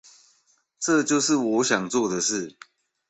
[0.79, 2.57] 這就是我想做的事